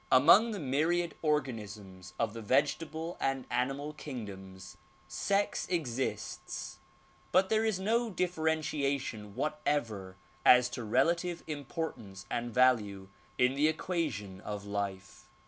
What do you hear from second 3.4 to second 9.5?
animal kingdoms, sex exists but there is no differentiation